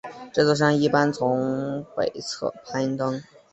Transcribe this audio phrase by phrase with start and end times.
[0.33, 3.21] 这座山一般从北侧攀登。